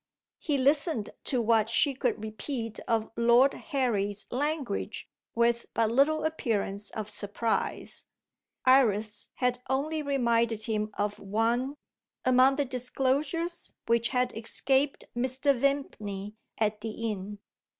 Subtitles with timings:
[0.39, 6.89] He listened to what she could repeat of Lord Harry's language with but little appearance
[6.89, 8.05] of surprise.
[8.65, 11.75] Iris had only reminded him of one,
[12.25, 15.55] among the disclosures which had escaped Mr.
[15.55, 17.37] Vimpany at the inn.